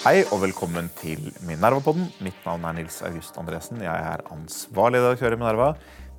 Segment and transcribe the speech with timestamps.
[0.00, 2.08] Hei og velkommen til Minerva-podden.
[2.26, 3.78] Mitt navn er Nils August Andresen.
[3.84, 5.68] Jeg er ansvarlig redaktør i Minerva.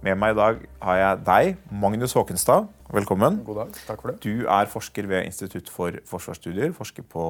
[0.05, 1.49] Med meg i dag har jeg deg,
[1.83, 2.69] Magnus Håkenstad.
[2.95, 3.41] Velkommen.
[3.43, 3.81] God dag.
[3.89, 4.21] Takk for det.
[4.23, 6.71] Du er forsker ved Institutt for forsvarsstudier.
[6.77, 7.25] Forsker på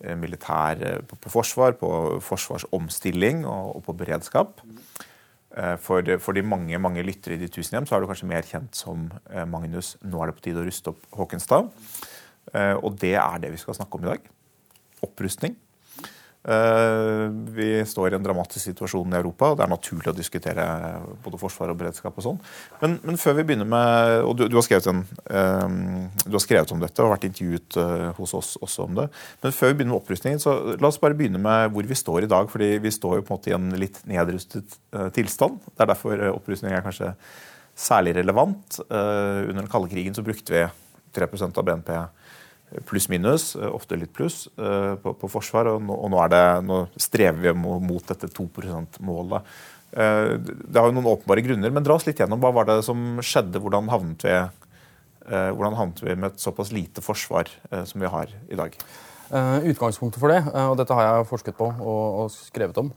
[0.00, 1.92] eh, militær på, på forsvar, på
[2.24, 4.64] forsvarsomstilling og, og på beredskap.
[5.56, 8.28] Eh, For, for de mange mange lyttere i de tusen hjem så er du kanskje
[8.30, 11.68] mer kjent som eh, Magnus 'Nå er det på tide å ruste opp Håkenstad'.
[12.54, 14.28] Eh, Og det er det vi skal snakke om i dag.
[15.04, 15.56] Opprustning.
[16.48, 20.64] Eh, Vi står i en dramatisk situasjon i Europa, og det er naturlig å diskutere
[21.24, 22.38] både forsvar og beredskap og sånn.
[22.80, 25.66] Men, men før vi begynner med Og du, du, har en, eh,
[26.24, 29.08] du har skrevet om dette og vært intervjuet hos oss også om det.
[29.42, 32.24] Men før vi begynner med opprustningen, så la oss bare begynne med hvor vi står
[32.24, 32.48] i dag.
[32.48, 34.78] fordi vi står jo på en måte i en litt nedrustet
[35.12, 35.60] tilstand.
[35.74, 37.14] Det er derfor opprustning er kanskje
[37.76, 38.80] særlig relevant.
[38.88, 40.64] Under den kalde krigen så brukte vi
[41.14, 41.90] 3% av BNP
[42.88, 45.72] pluss-minus, eh, ofte litt pluss, eh, på, på forsvar.
[45.74, 49.58] Og nå, og nå, det, nå strever vi mot dette 2 %-målet.
[49.92, 52.80] Eh, Det har jo noen åpenbare grunner, men dra oss litt gjennom hva var det
[52.86, 53.62] som skjedde.
[53.62, 54.38] Hvordan havnet vi,
[55.28, 57.50] hvordan havnet vi med et såpass lite forsvar
[57.84, 58.72] som vi har i dag?
[59.28, 62.88] Utgangspunktet for det, og dette har jeg forsket på og, og skrevet om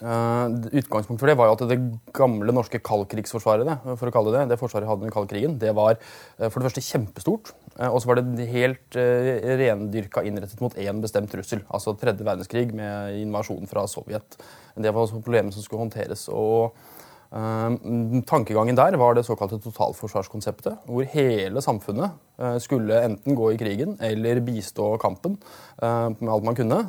[0.00, 1.78] Utgangspunktet for det var jo at det
[2.16, 3.68] gamle norske kaldkrigsforsvaret,
[4.00, 6.84] for å kalle det det, forsvaret hadde under kaldkrigen, det var eh, for det første
[6.86, 7.52] kjempestort.
[7.76, 11.64] eh, Og så var det helt eh, rendyrka innrettet mot én bestemt trussel.
[11.68, 14.40] Altså tredje verdenskrig med invasjon fra Sovjet.
[14.80, 16.28] Det var også problemet som skulle håndteres.
[16.32, 16.72] og
[17.30, 17.70] Uh,
[18.26, 23.94] tankegangen der var det såkalte totalforsvarskonseptet, hvor hele samfunnet uh, skulle enten gå i krigen
[24.02, 25.36] eller bistå kampen
[25.78, 26.80] uh, med alt man kunne.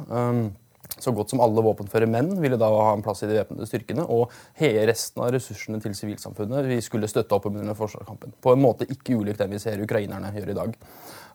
[1.00, 4.04] Så godt som alle våpenføre menn ville da ha en plass i de væpnede styrkene.
[4.12, 8.36] Og hele resten av ressursene til sivilsamfunnet vi skulle støtte opp under forsvarskampen.
[8.44, 10.76] På en måte ikke ulikt den vi ser ukrainerne gjør i dag.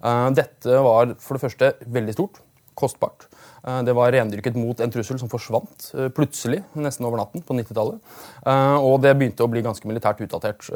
[0.04, 2.42] Eh, Dette var for det første veldig stort,
[2.76, 3.28] kostbart.
[3.66, 7.56] Eh, Det var rendyrket mot en trussel som forsvant eh, plutselig, nesten over natten, på
[7.58, 7.98] 90-tallet.
[8.46, 10.68] Eh, Og det begynte å bli ganske militært utdatert,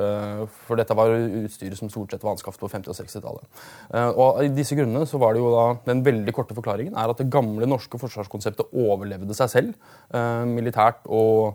[0.66, 3.64] for dette var utstyret som stort sett var anskaffet på 50- og 60-tallet.
[3.94, 7.10] Eh, Og i disse grunnene så var det jo da den veldig korte forklaringen er
[7.10, 9.74] at det gamle norske forsvarskonseptet overlevde seg selv,
[10.50, 11.54] militært og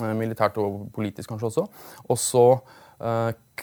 [0.00, 1.64] militært og politisk kanskje også.
[2.08, 2.44] Og så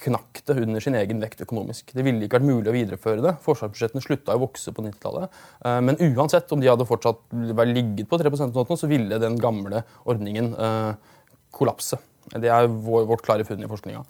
[0.04, 1.94] knakk det under sin egen vekt økonomisk.
[1.96, 3.36] Det ville ikke vært mulig å videreføre det.
[3.46, 5.40] Forsvarsbudsjettene slutta å vokse på 90-tallet.
[5.66, 7.22] Eh, men uansett om de hadde fortsatt
[7.70, 10.94] ligget på 3% nå, så ville den gamle ordningen eh,
[11.56, 12.00] kollapse.
[12.30, 14.04] Det er vårt klare funn i forskninga.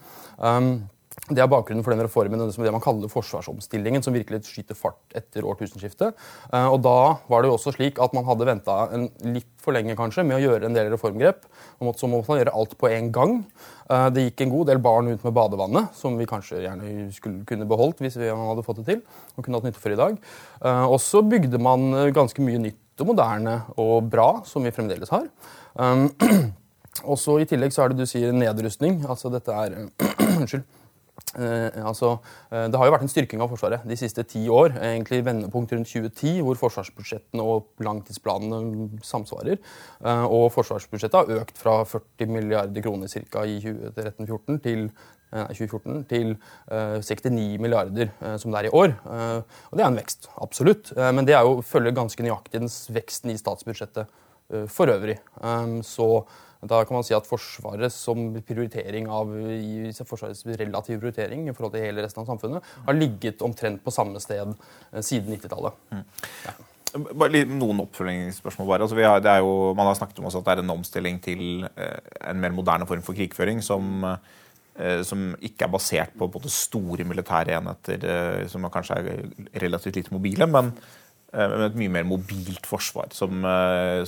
[1.30, 4.98] Det er bakgrunnen for den reformen det det man kaller forsvarsomstillingen, som virkelig skyter fart
[5.14, 6.16] etter årtusenskiftet.
[6.52, 8.78] Eh, Og da var det jo også slik at man hadde venta
[9.22, 11.46] litt for lenge kanskje med å gjøre en del reformgrep.
[11.80, 13.46] Man måtte, så måtte man gjøre alt på en gang.
[13.90, 17.46] Eh, Det gikk en god del barn ut med badevannet, som vi kanskje gjerne skulle
[17.46, 19.02] kunne beholdt hvis vi hadde fått det til.
[19.38, 20.18] og kunne hatt nytte for i dag.
[20.66, 25.10] Eh, Og så bygde man ganske mye nytt og moderne og bra, som vi fremdeles
[25.10, 25.30] har.
[25.78, 26.52] Også
[27.06, 29.06] og så I tillegg så er det du sier nedrustning.
[29.08, 29.90] Altså dette er
[30.42, 30.64] Unnskyld.
[31.38, 32.16] Eh, altså,
[32.50, 34.74] eh, det har jo vært en styrking av Forsvaret de siste ti år.
[34.82, 39.62] Egentlig vendepunkt rundt 2010, hvor forsvarsbudsjettene og langtidsplanene samsvarer.
[40.02, 46.04] Eh, og forsvarsbudsjettet har økt fra 40 milliarder kroner cirka i 2013-2014 til eh, 2014
[46.10, 48.96] til eh, 69 milliarder, eh, som det er i år.
[48.98, 50.94] Eh, og det er en vekst, absolutt.
[50.98, 55.20] Eh, men det er jo, følger ganske nøyaktig den veksten i statsbudsjettet eh, for øvrig.
[55.86, 56.10] Så
[56.68, 59.30] da kan man si at Forsvaret som prioritering av
[60.04, 64.20] Forsvarets relative prioritering i forhold til hele resten av samfunnet har ligget omtrent på samme
[64.20, 65.78] sted eh, siden 90-tallet.
[67.14, 68.68] Bare litt- noen oppfølgingsspørsmål.
[68.68, 68.84] bare.
[68.84, 71.22] Altså, vi har, det er jo, man har snakket om at det er en omstilling
[71.24, 74.04] til eh, en mer moderne form for krigføring som,
[74.76, 80.16] eh, som ikke er basert på, både store militære enheter som kanskje er relativt lite
[80.16, 80.74] mobile, men
[81.30, 83.12] men et mye mer mobilt forsvar.
[83.14, 83.44] Som,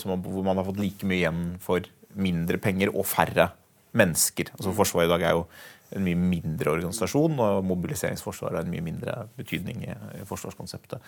[0.01, 1.85] som, hvor man har fått like mye igjen for
[2.15, 3.49] mindre penger og færre
[3.93, 4.53] mennesker.
[4.57, 5.45] Altså Forsvaret i dag er jo
[5.91, 11.01] en mye mindre organisasjon, og mobiliseringsforsvaret har en mye mindre betydning i, i forsvarskonseptet.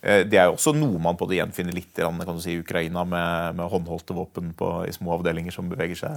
[0.00, 2.60] Eh, Det er jo også noe man både gjenfinner litt grann, kan du si, i
[2.62, 6.14] Ukraina, med, med håndholdte våpen på, i små avdelinger som beveger seg,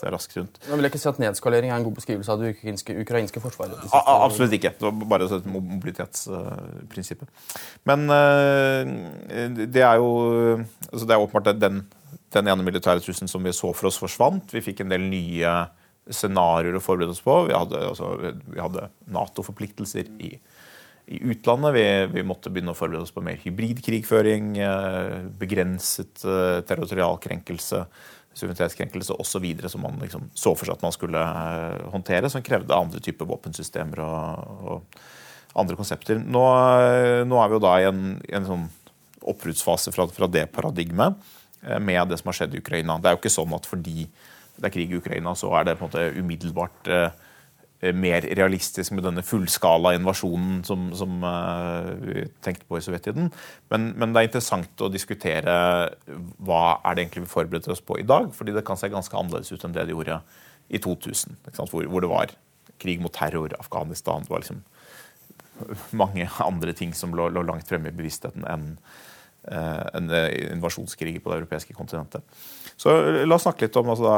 [0.00, 0.58] seg raskt rundt.
[0.66, 3.44] Men vil jeg ikke si at Nedskalering er en god beskrivelse av det ukrainske, ukrainske
[3.46, 3.86] forsvaret.
[3.94, 4.74] A a- absolutt ikke.
[4.74, 7.28] Det var bare et mobilitetsprinsippet.
[7.86, 10.10] Men eh, det er jo
[10.90, 11.84] altså Det er åpenbart den,
[12.34, 14.52] den ene militære trusselen som vi så for oss, forsvant.
[14.52, 15.54] Vi fikk en del nye
[16.08, 17.34] scenarioer å forberede oss på.
[17.48, 18.12] Vi hadde, altså,
[18.56, 20.32] hadde Nato-forpliktelser i,
[21.08, 21.74] i utlandet.
[21.76, 21.86] Vi,
[22.18, 27.84] vi måtte begynne å forberede oss på mer hybridkrigføring, eh, begrenset eh, territorialkrenkelse,
[28.38, 29.46] suverenitetskrenkelse osv.
[29.66, 33.28] som man liksom så for seg at man skulle eh, håndtere, som krevde andre typer
[33.28, 35.00] våpensystemer og, og,
[35.58, 36.20] andre konsepter.
[36.20, 36.42] Nå,
[37.26, 38.02] nå, er vi jo da i en,
[38.36, 38.66] en sånn
[39.28, 41.16] oppbruddsfase fra, fra, det paradigmet
[41.82, 42.98] med det som har skjedd i Ukraina.
[43.02, 44.04] Det er jo ikke sånn at fordi
[44.58, 46.90] det er krig i Ukraina, så er det på en måte umiddelbart
[47.80, 53.28] Eh, mer realistisk med denne fullskala invasjonen som, som uh, vi tenkte på i sovjettiden.
[53.70, 55.54] Men, men, det er interessant å diskutere
[56.42, 58.32] hva er det egentlig vi forbereder oss på i dag.
[58.34, 60.18] fordi det kan se ganske annerledes ut enn det det gjorde
[60.74, 62.34] i 2000, hvor, hvor, det var
[62.82, 64.64] krig mot terror, Afghanistan Det var liksom
[66.02, 68.72] mange andre ting som lå, lå langt fremme i bevisstheten enn
[69.48, 70.10] en
[70.54, 72.24] invasjonskrig på det europeiske kontinentet.
[72.78, 72.92] Så
[73.26, 74.10] La oss snakke litt om altså,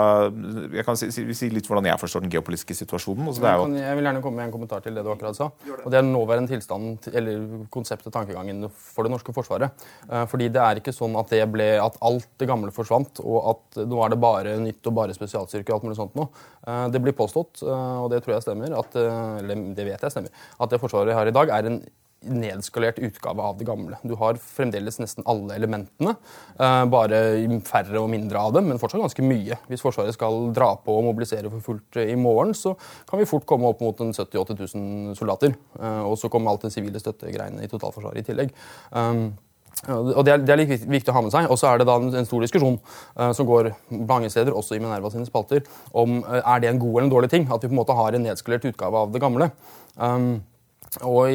[0.75, 3.31] Jeg kan si, si, litt hvordan jeg forstår den geopolitiske situasjonen.
[3.31, 5.49] Altså, jeg, kan, jeg, vil gjerne komme med en kommentar til det du akkurat sa.
[5.79, 9.87] og Det er nåværende tilstand, eller konseptet, tankegangen for det norske forsvaret.
[10.11, 13.39] Eh, fordi det er ikke sånn at, det ble, at alt det gamle forsvant, og
[13.55, 16.21] at nå er det bare nytt og bare spesialstyrke og alt mulig sånt.
[16.21, 20.13] Eh, det blir påstått, eh, og det tror jeg stemmer, at, eller det vet jeg
[20.19, 21.81] stemmer, at det forsvaret vi har i dag, er en
[22.21, 23.97] nedskalert utgave av det gamle.
[24.05, 26.17] Du har fremdeles nesten alle elementene,
[26.59, 27.21] eh, bare
[27.65, 29.57] færre og mindre av dem, men fortsatt ganske mye.
[29.69, 32.77] Hvis Forsvaret skal dra på og mobilisere for fullt i morgen, så
[33.09, 35.55] kan vi fort komme opp mot 70 000-80 000 soldater.
[35.81, 38.53] Eh, og så kommer alt det sivile støttegreiene i totalforsvaret i tillegg.
[38.93, 39.33] Um,
[39.89, 41.47] og Det er, det er litt viktig å ha med seg.
[41.49, 42.77] Og så er det da en, stor diskusjon
[43.17, 45.63] uh, som går mange steder, også i Minerva sine spalter,
[45.97, 47.97] om uh, er det en god eller en dårlig ting at vi på en måte
[47.97, 49.49] har en nedskalert utgave av det gamle.
[49.97, 50.43] Um,
[51.07, 51.31] og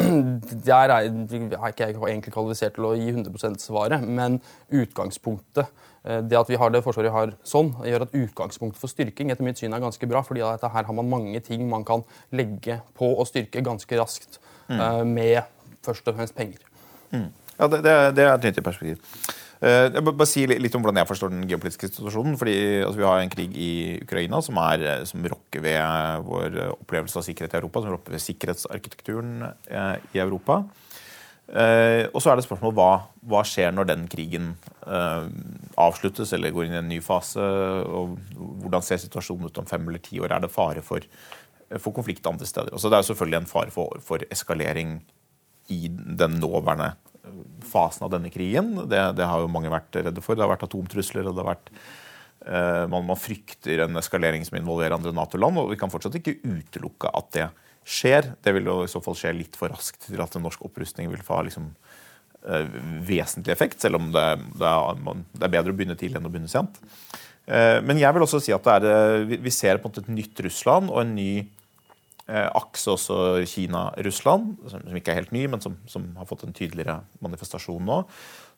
[0.68, 5.64] der er, er ikke jeg egentlig kvalifisert til å gi 100% svaret, men utgangspunktet
[6.04, 9.46] eh, det at vi har det forsvaret har sånn, gjør at utgangspunktet for styrking etter
[9.46, 10.22] mitt syn er ganske bra.
[10.26, 14.80] fordi her har man mange ting man kan legge på å styrke ganske raskt mm.
[14.80, 15.40] Eh, med
[15.82, 16.60] først og fremst penger.
[17.10, 17.30] Mm.
[17.56, 19.00] Ja, det, det, det er et nyttig perspektiv.
[19.60, 22.38] Eh, jeg må bare si litt om hvordan jeg forstår den geopolitiske situasjonen.
[22.40, 26.56] fordi altså, Vi har en krig i Ukraina som, er, eh, som rokker ved vår
[26.80, 27.82] opplevelse av sikkerhet i Europa.
[27.82, 30.64] Som rokker ved sikkerhetsarkitekturen eh, i Europa.
[31.50, 32.90] og så er det spørsmål hva,
[33.26, 34.52] hva skjer når den krigen
[35.74, 37.42] avsluttes eller går inn i en ny fase.
[37.42, 38.16] og
[38.62, 40.30] Hvordan ser situasjonen ut om fem eller ti år?
[40.30, 41.02] Er det fare for,
[41.76, 42.70] for konflikt andre steder?
[42.70, 45.00] Altså, det er selvfølgelig en fare for, for eskalering
[45.74, 46.92] i den nåværende
[47.70, 48.74] fasen av denne krigen.
[48.90, 50.36] Det, det, har jo mange vært redde for.
[50.36, 51.28] Det har vært atomtrusler.
[51.28, 55.60] og det har vært eh, man, man, frykter en eskalering som involverer andre Nato-land.
[55.60, 57.48] og Vi kan fortsatt ikke utelukke at det
[57.86, 58.32] skjer.
[58.42, 61.10] Det vil jo i så fall skje litt for raskt til at en norsk opprustning
[61.12, 61.70] vil få liksom,
[62.46, 62.68] eh,
[63.06, 64.26] vesentlig effekt, selv om det,
[64.56, 66.80] det, er, man, det, er, bedre å begynne tidlig enn å begynne sent.
[67.50, 70.12] Eh, men jeg vil også si at er, eh, vi, ser på en måte et
[70.12, 71.32] nytt Russland og en ny
[72.30, 73.14] Eh, akse også
[73.48, 77.96] Kina-Russland, som, ikke er helt ny, men som, som, har fått en tydeligere manifestasjon nå,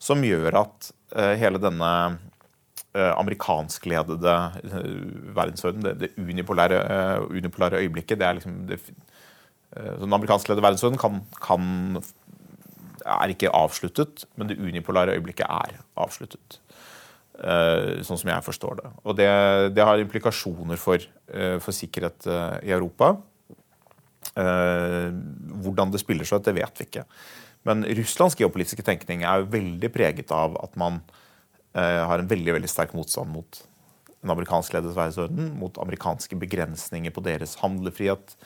[0.03, 4.35] som gjør at uh, hele denne uh, amerikanskledede
[4.67, 4.77] uh,
[5.39, 6.83] verdensorden, det, det unipolære,
[7.31, 8.81] unipolære, øyeblikket det er liksom det,
[9.73, 12.03] Den amerikanskledede verdensorden kan, kan,
[13.09, 16.59] er ikke avsluttet, men det unipolare øyeblikket er avsluttet.
[18.05, 18.91] sånn som jeg forstår det.
[19.09, 19.29] Og det,
[19.73, 21.01] det har implikasjoner for,
[21.65, 22.29] for sikkerhet
[22.61, 23.15] i Europa.
[24.39, 25.09] Eh,
[25.65, 27.05] hvordan det spiller seg ut, det vet vi ikke.
[27.69, 31.03] Men Russlands geopolitiske tenkning er jo veldig preget av at man
[31.77, 33.63] eh, har en veldig veldig sterk motstand mot
[34.23, 38.37] en amerikansk ledet verdensorden, mot amerikanske begrensninger på deres handlefrihet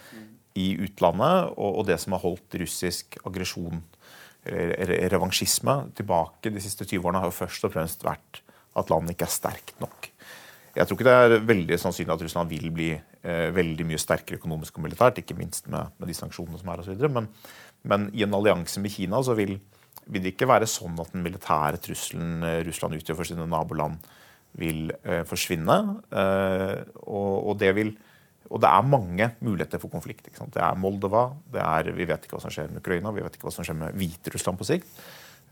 [0.57, 3.83] i utlandet, og, det som har holdt russisk aggresjon,
[4.47, 8.41] revansjisme, tilbake de siste 20 årene, har jo først og fremst vært
[8.73, 10.09] at landet ikke er sterkt nok.
[10.77, 14.37] Jeg tror ikke det er veldig sannsynlig at Russland vil bli eh, veldig mye sterkere
[14.37, 17.07] økonomisk og militært, ikke minst med, med de sanksjonene som er osv.
[17.13, 17.31] Men,
[17.89, 19.55] men i en allianse med Kina så vil,
[20.05, 24.05] vil, det ikke være sånn at den militære trusselen eh, Russland utgjør for sine naboland,
[24.61, 25.79] vil eh, forsvinne.
[26.13, 27.97] Eh, og, og, det vil
[28.47, 30.29] og det er mange muligheter for konflikt.
[30.29, 33.35] Det er Moldova, det er, vi vet ikke hva som skjer med Ukraina, vi vet
[33.39, 34.93] ikke hva som skjer med Hviterussland på sikt.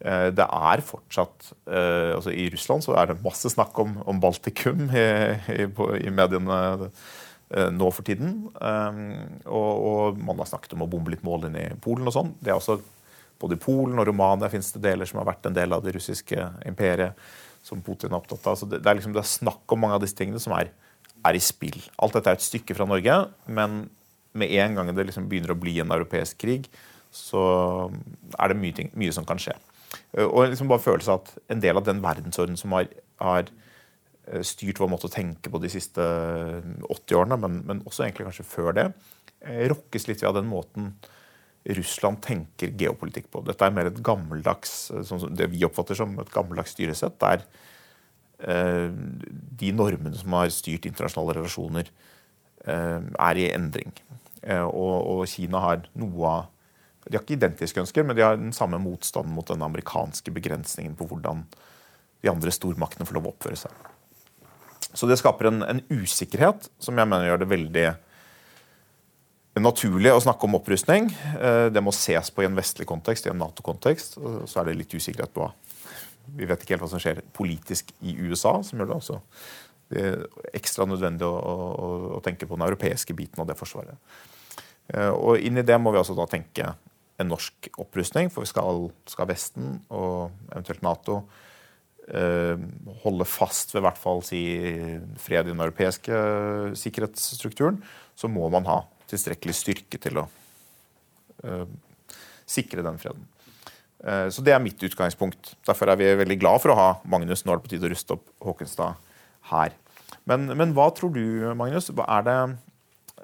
[0.02, 4.18] Eh, det er fortsatt eh, altså I Russland så er det masse snakk om, om
[4.20, 5.04] Baltikum i,
[5.54, 5.68] i,
[6.00, 6.58] i, mediene
[6.88, 8.34] eh, nå for tiden.
[8.54, 12.34] Og, og, man har snakket om å bombe litt mål inn i Polen og sånn.
[12.40, 12.80] Det er også
[13.42, 15.92] Både i Polen og Romania finnes det deler som har vært en del av det
[15.96, 16.38] russiske
[16.70, 17.18] imperiet,
[17.66, 18.54] som Putin er opptatt av.
[18.56, 20.70] Så det, det, er, liksom, det er snakk om mange av disse tingene som er,
[21.18, 21.80] er, i spill.
[21.98, 23.16] Alt dette er et stykke fra Norge,
[23.50, 23.74] men
[24.38, 26.70] med en gang det liksom begynner å bli en europeisk krig,
[27.10, 27.42] så
[28.38, 29.58] er det mye, ting, mye som kan skje.
[30.14, 32.88] Eh, og liksom bare følelse av at en del av den verdensorden som har,
[33.23, 33.50] har
[34.28, 38.06] eh, styrt vår måte å tenke på de siste 80 eh, årene, men, men også
[38.06, 38.88] egentlig kanskje før det,
[39.44, 40.94] rokkes litt ved den måten
[41.76, 43.42] Russland tenker geopolitikk på.
[43.44, 47.44] Dette er mer et gammeldags, sånn det vi oppfatter som et gammeldags styresett, der
[49.61, 51.88] de normene som har styrt internasjonale relasjoner,
[52.64, 53.92] er i endring.
[54.44, 56.53] Og, og, Kina har noe av
[57.04, 60.96] De har ikke identiske ønsker, men de har den samme motstanden mot den amerikanske begrensningen
[60.99, 61.44] på hvordan
[62.25, 63.90] de andre stormaktene får lov å oppføre seg.
[64.94, 67.87] Så det skaper en, en usikkerhet som jeg mener gjør det veldig
[69.61, 71.11] naturlig å snakke om opprustning.
[71.38, 74.16] Eh, det må ses på i en vestlig kontekst, i en Nato-kontekst.
[74.18, 75.50] Så er det litt usikkerhet på
[76.34, 79.20] Vi vet ikke helt hva som skjer politisk i USA, som gjør det også
[79.92, 80.12] det
[80.56, 83.99] ekstra nødvendig å, å, å tenke på den europeiske biten av det forsvaret.
[84.88, 86.73] Eh, og inn i det må vi også da tenke
[87.21, 91.21] en norsk opprustning, for skal, skal Vesten og eventuelt Nato
[92.09, 92.59] eh,
[93.04, 94.40] holde fast ved hvert fall si
[95.23, 96.25] fred i den europeiske
[96.80, 97.78] sikkerhetsstrukturen,
[98.18, 98.80] så må man ha
[99.11, 100.26] tilstrekkelig styrke til å
[101.44, 101.68] eh,
[102.50, 103.28] sikre den freden.
[104.04, 105.54] Eh, så det er mitt utgangspunkt.
[105.66, 107.44] Derfor er vi veldig glad for å ha Magnus.
[107.44, 109.00] Nå er det på tide å ruste opp Håkenstad
[109.52, 109.75] her.
[110.28, 111.25] Men, men hva tror du,
[111.56, 111.90] Magnus?
[111.90, 112.38] Er det,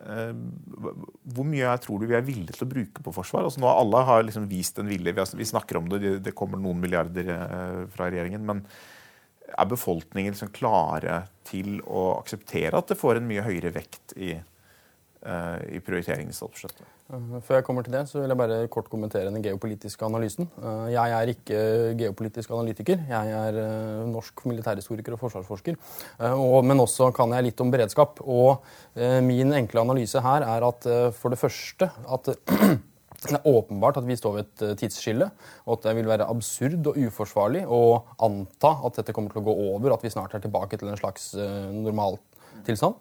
[0.00, 3.44] hvor mye tror du vi er villige til å bruke på forsvar?
[3.44, 5.12] Altså nå Alle har liksom vist en vilje.
[5.36, 7.28] Vi, snakker om det, det kommer noen milliarder
[7.92, 8.46] fra regjeringen.
[8.48, 8.64] men
[9.50, 14.36] er befolkningen liksom klare til å akseptere at det får en mye høyere vekt i
[15.20, 16.86] Eh, i prioriteringen i statsbudsjettet.
[17.10, 20.48] Eh, før jeg kommer til det, så vil jeg bare kort kommentere den geopolitiske analysen.
[20.60, 21.62] Eh, jeg er ikke
[21.98, 23.00] geopolitisk analytiker.
[23.10, 23.58] Jeg er
[24.10, 25.78] norsk militærhistoriker og forsvarsforsker.
[26.66, 28.20] Men også kan jeg litt om beredskap.
[28.20, 28.62] Og
[29.24, 30.86] min enkle analyse her er at
[31.16, 32.30] for det første at
[33.20, 35.28] det er åpenbart at vi står ved et tidsskille,
[35.66, 37.82] og at det vil være absurd og uforsvarlig å
[38.24, 41.00] anta at dette kommer til å gå over, at vi snart er tilbake til en
[41.00, 42.96] slags normaltilstand.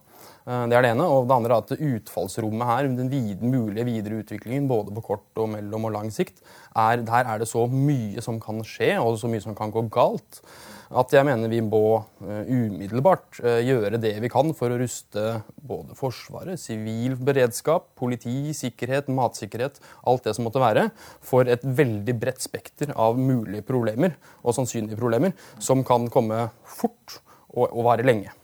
[0.47, 1.07] Eh, det er det ene.
[1.09, 5.43] Og det andre er at utfallsrommet her, den vid, mulige videre utviklingen, både på kort
[5.43, 6.41] og mellom og lang sikt,
[6.77, 9.87] er, der er det så mye som kan skje, og så mye som kan gå
[9.93, 10.41] galt,
[10.89, 15.25] at jeg mener vi må uh, umiddelbart uh, gjøre det vi kan for å ruste
[15.69, 19.77] både Forsvaret, sivil beredskap, politi, sikkerhet, matsikkerhet,
[20.09, 20.87] alt det som måtte være,
[21.21, 27.19] for et veldig bredt spekter av mulige problemer og sannsynlige problemer som kan komme fort
[27.53, 28.38] og, og vare lenge.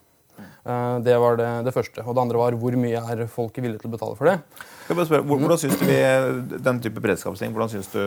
[0.66, 2.02] Eh, det var det, det, første.
[2.02, 4.36] Og det andre var hvor mye er folk villige til å betale for det.
[4.86, 5.98] Jeg bare spørre, hvordan syns du vi,
[6.66, 8.02] den type beredskapsting, hvordan syns du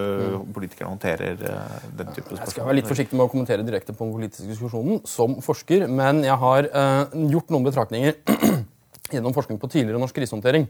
[0.55, 2.45] politikerne håndterer eh, den type spørsmål?
[2.45, 5.87] Jeg skal være litt forsiktig med å kommentere direkte på den politiske diskusjonen som forsker,
[5.91, 8.19] men jeg har uh, gjort noen betraktninger
[9.15, 10.67] gjennom forskning på tidligere norsk krisehåndtering.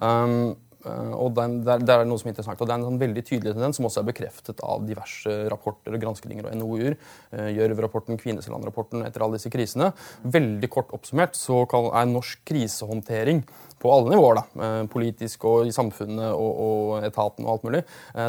[0.00, 0.52] Um,
[0.88, 3.22] og den, det, er, er, noe som er interessant, og det er en sånn veldig
[3.28, 6.96] tydelig tendens som også er bekreftet av diverse rapporter og granskninger og NOU-er.
[7.36, 9.90] Eh, Gjørv-rapporten, Kvinesland-rapporten etter alle disse krisene.
[10.24, 13.42] Veldig kort oppsummert så er norsk krisehåndtering
[13.80, 17.84] på alle nivåer, da, eh, politisk og i samfunnet og, og etaten og alt mulig,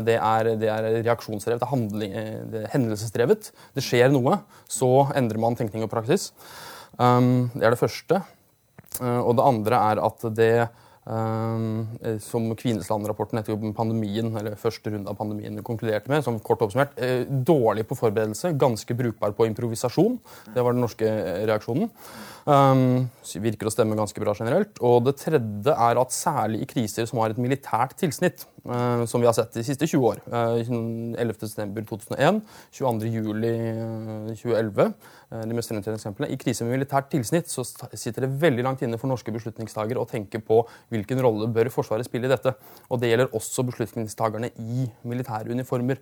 [0.08, 1.63] det er, det er reaksjonsdrevet,
[1.96, 3.51] det er, hendelsesdrevet.
[3.75, 6.31] Det skjer noe, så endrer man tenkning og praksis.
[6.91, 8.20] Det er det første.
[9.01, 10.53] Og det andre er at det
[12.23, 16.23] som Kvinesland-rapporten etter pandemien, eller første runde av pandemien konkluderte med.
[16.23, 20.19] som kort oppsummert, uh, Dårlig på forberedelse, ganske brukbar på improvisasjon.
[20.55, 21.89] Det var den norske eh, reaksjonen.
[23.41, 24.79] Virker å stemme ganske bra generelt.
[24.79, 29.25] Og det tredje er at særlig i kriser som har et militært tilsnitt, som vi
[29.25, 32.41] har sett de siste 20 år, uh, 11.9.2001,
[32.77, 34.93] 22.07.2011
[35.47, 36.29] de mest eksemplene.
[36.29, 40.09] I krise med militært tilsnitt så sitter det veldig langt inne for norske beslutningstagere å
[40.09, 42.51] tenke på hvilken rolle bør Forsvaret spille i dette.
[42.91, 45.97] Og det gjelder også beslutningstagerne i militære uniformer.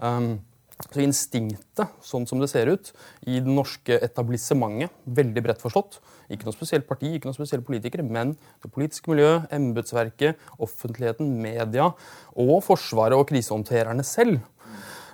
[0.00, 0.34] Um,
[0.82, 2.90] så instinktet, sånn som det ser ut,
[3.30, 6.00] i det norske etablissementet, veldig bredt forstått
[6.32, 8.32] Ikke noe spesielt parti, ikke noe spesielle politikere, men
[8.64, 11.90] det politiske miljøet, embetsverket, offentligheten, media
[12.32, 14.40] og Forsvaret og krisehåndtererne selv,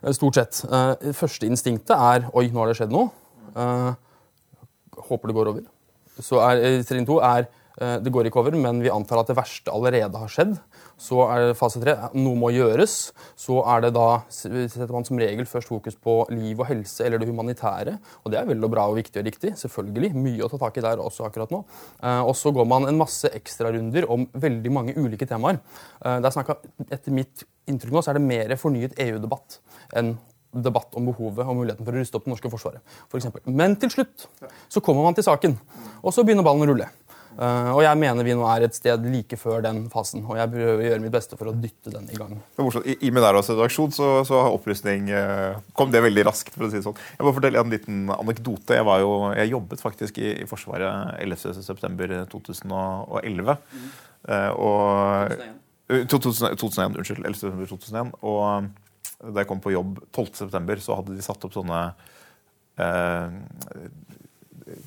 [0.03, 0.63] eh, stort sett.
[0.71, 3.11] Uh, første instinktet er Oi, nå har det skjedd noe.
[3.57, 3.93] Uh,
[5.11, 5.67] håper det går over.
[6.21, 7.49] Så er, trinn to er
[7.81, 10.57] Eh, det går ikke over, men vi antar at det verste allerede har skjedd.
[11.01, 12.97] Så er det fase tre noe må gjøres.
[13.39, 17.23] Så er det da, setter man som regel først fokus på liv og helse eller
[17.23, 17.97] det humanitære.
[18.25, 19.55] Og det er veldig bra og viktig og riktig.
[19.61, 20.13] Selvfølgelig.
[20.17, 21.63] Mye å ta tak i der også akkurat nå.
[22.03, 25.63] Eh, og så går man en masse ekstrarunder om veldig mange ulike temaer.
[26.05, 29.61] Eh, det er snakket, Etter mitt inntrykk nå så er det mer fornyet EU-debatt
[29.97, 30.15] enn
[30.51, 32.97] debatt om behovet og muligheten for å ruste opp det norske forsvaret.
[33.11, 33.45] For eksempel.
[33.47, 34.27] Men til slutt
[34.69, 35.55] så kommer man til saken,
[36.03, 36.89] og så begynner ballen å rulle.
[37.41, 40.25] Uh, og jeg mener vi nå er et sted like før den fasen.
[40.29, 42.35] Og jeg prøver å gjøre mitt beste for å dytte den i gang.
[42.85, 46.53] I, i Mineros redaksjon så, så har opprustning uh, kom det veldig raskt.
[46.53, 47.01] for å si det sånn.
[47.17, 48.77] Jeg må fortelle en liten anekdote.
[48.77, 53.57] Jeg, jo, jeg jobbet faktisk i, i Forsvaret 11.9.2011.
[53.73, 53.89] Mm.
[54.29, 54.85] Uh, og
[56.13, 56.61] 2001.
[56.61, 57.25] 2001, unnskyld.
[57.73, 58.69] 2001, Og
[59.33, 61.81] da jeg kom på jobb 12.9., så hadde de satt opp sånne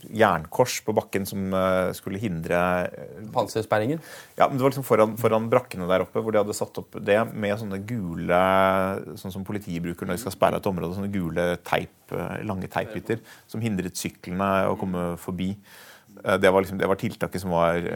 [0.10, 2.60] jernkors på bakken som eh, skulle hindre
[3.34, 4.02] Pansersperringer?
[4.38, 7.00] Ja, men det var liksom foran, foran, brakkene der oppe, hvor de hadde satt opp
[7.04, 8.42] det med sånne gule
[9.20, 10.96] Sånn som politiet bruker når de skal sperre et område.
[10.98, 12.14] Sånne gule teip,
[12.46, 13.22] lange teipbiter
[13.52, 15.54] som hindret syklene å komme forbi.
[16.24, 17.88] Eh, det var, liksom, det var, tiltaket som var,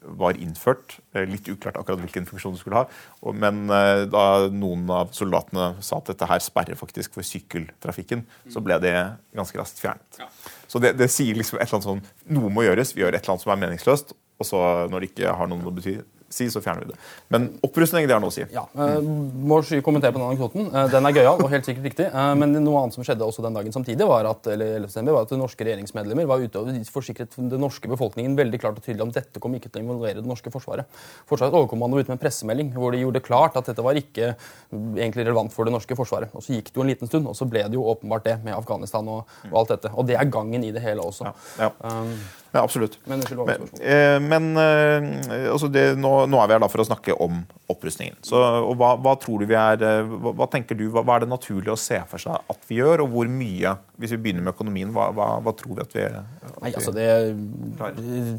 [0.00, 0.98] var, innført.
[1.14, 3.32] Eh, litt uklart akkurat hvilken funksjon det skulle ha.
[3.36, 8.62] Men eh, da noen av soldatene sa at dette her sperrer faktisk for sykkeltrafikken, så
[8.64, 8.96] ble det
[9.36, 10.24] ganske raskt fjernet.
[10.70, 12.94] Så det, det, sier liksom et eller annet sånn Noe må gjøres.
[12.94, 14.14] Vi gjør et eller annet som er meningsløst.
[14.40, 14.60] Og så
[14.92, 15.96] når det ikke har noen å bety,
[16.30, 16.98] si, så fjerner vi det.
[17.34, 18.44] Men opprustning, det har noe å si.
[18.54, 20.68] Ja, uh, Må kommentere på den anekdoten.
[20.70, 22.06] Uh, den er gøyal og helt sikkert riktig.
[22.14, 25.34] Uh, men noe annet som skjedde også den dagen samtidig, var at, eller, var at
[25.38, 29.42] norske regjeringsmedlemmer var ute og forsikret den norske befolkningen veldig klart og tydelig om dette
[29.42, 30.88] kom ikke til å involvere det norske forsvaret.
[31.30, 34.34] Forsvarets overkommando ut med en pressemelding hvor de gjorde klart at dette var ikke
[34.70, 36.34] egentlig relevant for det norske forsvaret.
[36.34, 38.36] Og Så gikk det jo en liten stund, og så ble det jo åpenbart det
[38.46, 39.94] med Afghanistan og, og alt dette.
[39.94, 41.30] Og det er gangen i det hele også.
[41.30, 41.72] Ja, ja.
[41.82, 42.14] Um,
[42.52, 42.98] ja, absolutt.
[43.04, 46.86] Men, men, eh, men eh, altså det, nå, nå, er vi her da for å
[46.88, 48.18] snakke om opprustningen.
[48.26, 51.16] Så, og hva, hva, tror du vi er, eh, hva, hva tenker du, hva, hva,
[51.16, 53.76] er det naturlig å se for seg at vi gjør, og hvor mye?
[54.00, 57.06] Hvis vi begynner med økonomien, hva, tror vi at vi, at Nei, altså det,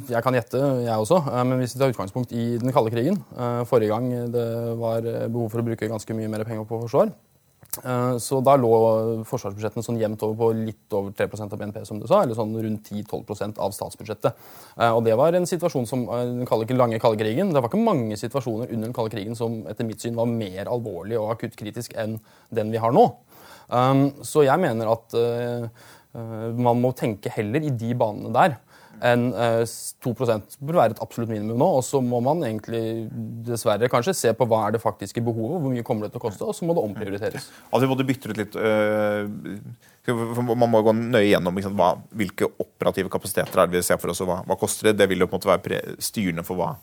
[0.09, 1.21] Jeg kan gjette, jeg også.
[1.47, 3.19] Men hvis vi tar utgangspunkt i den kalde krigen
[3.69, 4.45] Forrige gang det
[4.79, 7.30] var behov for å bruke ganske mye mer penger på forsvar Eh,
[7.71, 8.69] så da lå
[9.23, 12.51] forsvarsbudsjettene sånn jevnt over på litt over 3% av BNP, som du sa, eller sånn
[12.51, 14.41] rundt 10-12% av statsbudsjettet.
[14.75, 16.33] Eh, og det var en situasjon som eh,
[16.67, 17.53] den lange kalde krigen.
[17.55, 20.67] Det var ikke mange situasjoner under den kalde krigen som etter mitt syn var mer
[20.67, 22.19] alvorlig og akutt kritisk enn
[22.51, 23.07] den vi har nå.
[24.27, 25.13] Så jeg mener at
[26.59, 28.57] man må tenke heller i de banene der
[29.05, 29.29] enn
[30.03, 31.67] 2 bør være et absolutt minimum nå.
[31.79, 33.09] Og så må man egentlig
[33.47, 36.25] dessverre kanskje se på hva er det faktiske behovet, hvor mye kommer det til å
[36.25, 37.49] koste, og så må det omprioriteres.
[37.69, 39.27] Altså vi måtte bytte ut litt øh,
[40.51, 44.13] Man må gå nøye gjennom liksom, hva, hvilke operative kapasiteter er det vi ser for
[44.13, 44.97] oss, og hva, hva koster det.
[45.01, 46.73] Det vil jo på en måte være styrende for hva,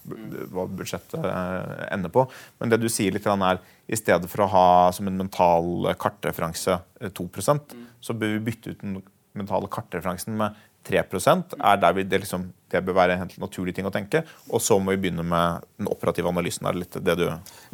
[0.54, 2.28] hva budsjettet øh, ender på.
[2.58, 6.80] Men det du sier litt er i stedet for å ha som en mental kartreferanse
[7.00, 9.00] 2% så bør vi bytte ut den
[9.38, 10.56] mentale kartreferansen med
[10.88, 14.22] 3% er der vi, det, liksom, det, bør være en naturlig ting å tenke.
[14.48, 16.68] Og så må vi begynne med den operative analysen.
[16.68, 17.26] Er litt det du,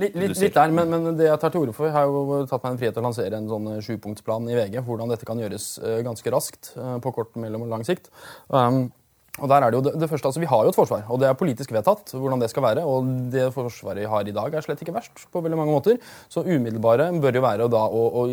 [0.03, 2.67] litt, litt, litt der, men, men, det jeg tar til orde for, har jo tatt
[2.67, 4.83] meg en frihet til å lansere en sånn eh, sjupunktsplan i VG.
[4.87, 8.11] Hvordan dette kan gjøres uh, ganske raskt uh, på kort, mellom og lang sikt.
[8.49, 8.87] Um,
[9.43, 11.19] og der er det jo det, det, første, altså Vi har jo et forsvar, og
[11.19, 12.85] det er politisk vedtatt hvordan det skal være.
[12.87, 15.99] Og det forsvaret vi har i dag, er slett ikke verst på veldig mange måter.
[16.31, 18.29] Så umiddelbare bør jo være da å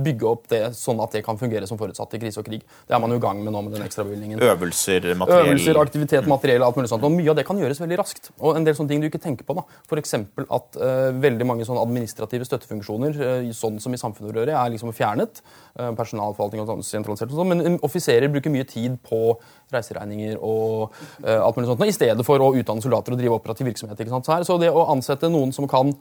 [0.00, 2.62] bygge opp det sånn at det kan fungere som forutsatt i krise og krig.
[2.88, 4.40] Det er man jo i gang med nå med den ekstrabevilgningen.
[4.42, 7.04] Øvelser, materiell Øvelser, aktivitet, materiell, alt mulig sånt.
[7.04, 8.30] Og mye av det kan gjøres veldig raskt.
[8.40, 9.56] Og en del sånne ting du ikke tenker på.
[9.58, 9.66] da.
[9.88, 10.16] F.eks.
[10.16, 14.72] at uh, veldig mange sånne administrative støttefunksjoner, uh, sånn som i samfunnet for øvrig, er
[14.72, 15.42] liksom fjernet.
[15.76, 17.52] Uh, personalforvaltning og sånn, sentralisert og sånn.
[17.52, 19.36] Men offiserer bruker mye tid på
[19.72, 20.92] reiseregninger og
[21.24, 24.02] alt mulig sånt, i stedet for å utdanne soldater og drive operativ virksomhet.
[24.12, 25.94] Så, så det å ansette noen som kan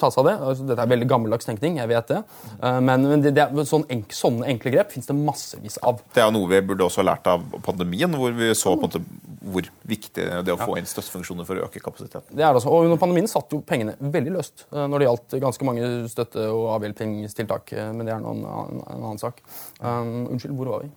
[0.00, 0.34] ta seg av det.
[0.48, 2.22] Altså, dette er veldig gammeldags tenkning, jeg vet det.
[2.60, 6.02] Eh, men, men det, det, sånn enk, sånne enkle grep fins det massevis av.
[6.14, 8.88] Det er noe vi burde også ha lært av pandemien, hvor vi så på en
[8.88, 9.04] måte
[9.44, 12.32] hvor viktig det er å få inn støttefunksjoner for å øke kapasiteten.
[12.32, 12.72] Det er det også.
[12.72, 16.48] Og Under pandemien satt jo pengene veldig løst eh, når det gjaldt ganske mange støtte-
[16.48, 17.74] og avhjelpingstiltak.
[17.76, 19.42] Eh, men det er noen, en, en annen sak.
[19.80, 20.92] Um, unnskyld, hvor var vi?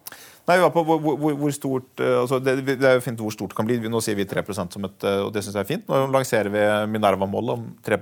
[0.47, 3.33] Nei, vi var på hvor, hvor, hvor stort altså det, det, er jo fint hvor
[3.35, 3.81] stort det kan bli.
[3.91, 5.89] Nå sier vi 3% som et, og det syns jeg er fint.
[5.91, 7.99] Nå lanserer vi Minerva-målet om 3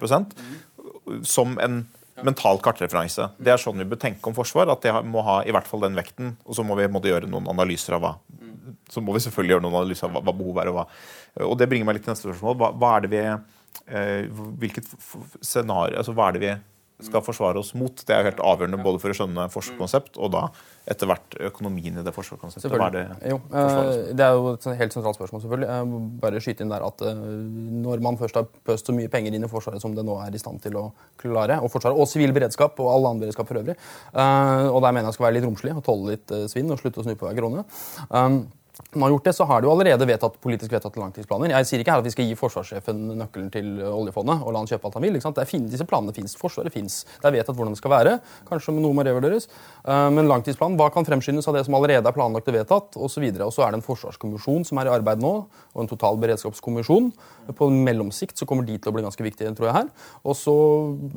[1.27, 1.83] som en
[2.23, 3.27] mental kartreferanse.
[3.37, 4.71] Det er sånn vi bør tenke om forsvar.
[4.71, 6.35] At det må ha i hvert fall den vekten.
[6.45, 8.15] Og så må vi måtte gjøre noen analyser av hva
[8.89, 10.71] så må vi selvfølgelig gjøre noen analyser av hva, hva behovet er.
[10.71, 11.45] Og, hva.
[11.47, 12.57] og det bringer meg litt til neste spørsmål.
[12.61, 13.23] Hva, hva er det vi,
[13.85, 14.89] eh, hvilket
[15.41, 16.53] scenario, altså hva er det vi
[17.03, 17.91] skal forsvare oss mot.
[17.91, 20.43] Det er jo helt avgjørende både for å skjønne forsvarskonsept og da
[20.87, 22.71] etter hvert økonomien i det forsvarskonseptet.
[22.71, 23.03] Hva er det,
[23.33, 25.99] jo, eh, det er jo et helt sentralt spørsmål, selvfølgelig.
[26.23, 27.23] Bare skyte inn der at eh,
[27.85, 30.35] når man først har pøst så mye penger inn i Forsvaret som det nå er
[30.35, 30.87] i stand til å
[31.21, 34.95] klare, og Forsvaret, og sivil beredskap og all annen beredskap for øvrig, eh, og der
[34.95, 37.27] mener jeg skal være litt romslig og tåle litt svinn og slutte å snu på
[37.27, 37.65] hver krone
[38.95, 41.51] man har gjort det, så har det jo allerede vedtatt politisk vedtatt langtidsplaner.
[41.51, 44.69] Jeg sier ikke her at vi skal gi forsvarssjefen nøkkelen til oljefondet og la han
[44.69, 45.17] kjøpe alt han vil.
[45.17, 45.41] ikke sant?
[45.49, 46.35] Fin, disse planene fins.
[46.39, 47.01] Forsvaret fins.
[47.21, 48.15] Det er vedtatt hvordan det skal være.
[48.49, 49.49] Kanskje noe må revurderes.
[49.83, 53.27] Uh, men langtidsplanen, hva kan fremskyndes av det som allerede er planlagt og vedtatt, osv.
[53.35, 55.33] Og, så er det en forsvarskommisjon som er i arbeid nå,
[55.75, 57.11] og en total beredskapskommisjon.
[57.55, 59.91] På mellomsikt så kommer de til å bli ganske viktige, tror jeg her.
[60.23, 60.55] Og så,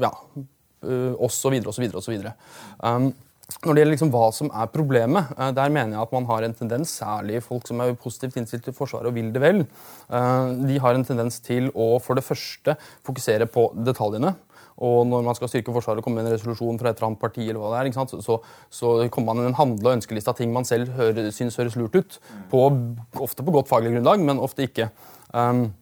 [0.02, 2.36] ja, uh, og så videre og så videre og så videre.
[2.82, 3.10] Um,
[3.48, 6.44] når det gjelder liksom hva som er problemet, eh, der mener jeg at man har
[6.44, 10.50] en tendens, særlig folk som er positivt innstilt til Forsvaret og vil det vel, eh,
[10.68, 12.76] de har en tendens til å for det første
[13.08, 14.36] fokusere på detaljene.
[14.78, 17.18] og når man skal styrke Forsvaret og komme med en resolusjon fra et eller annet
[17.20, 18.20] parti, eller hva det er?
[18.22, 21.56] Så, så kommer man med en handle- og ønskeliste av ting man selv hører, synes
[21.56, 22.20] høres lurt ut.
[22.48, 22.70] På,
[23.18, 24.90] ofte på godt faglig grunnlag, men ofte ikke.
[25.34, 25.74] Um,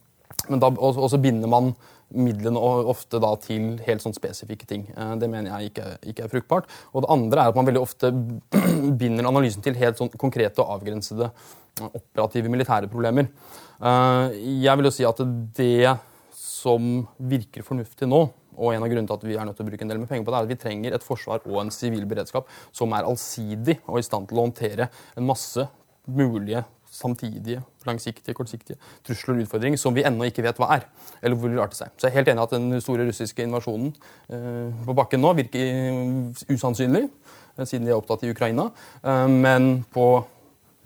[0.49, 1.75] men da, og, og så binder man
[2.15, 4.87] midlene ofte da til helt sånn spesifikke ting.
[4.95, 6.71] Eh, det mener jeg ikke, ikke, er fruktbart.
[6.93, 8.11] Og det andre er at man veldig ofte
[9.01, 13.31] binder analysen til helt sånn konkrete og avgrensede eh, operative militære problemer.
[13.81, 15.23] Eh, jeg vil jo si at
[15.57, 15.97] det
[16.37, 18.25] som virker fornuftig nå,
[18.57, 20.09] og en av grunnene til at vi er nødt til å bruke en del med
[20.09, 23.05] penger på det, er at vi trenger et forsvar og en sivil beredskap som er
[23.05, 25.67] allsidig og i stand til å håndtere en masse
[26.07, 26.63] mulige
[26.97, 30.87] samtidige, langsiktige, kortsiktige trusler og utfordringer som vi ennå ikke vet hva er.
[31.21, 31.93] eller hvor vil arte seg.
[31.97, 33.93] Så jeg er helt enig at den store russiske invasjonen
[34.33, 37.07] eh, på bakken nå virker usannsynlig,
[37.57, 38.69] eh, siden de er opptatt i Ukraina.
[39.03, 40.07] Eh, men på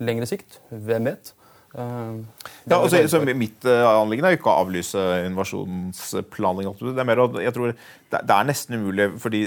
[0.02, 1.34] lengre sikt, hvem vet?
[1.72, 2.20] Uh,
[2.68, 6.74] ja, altså, så Mitt uh, anliggende er jo ikke å avlyse invasjonsplanlegging.
[6.82, 9.42] Det er mer, jeg tror det, er nesten umulig, fordi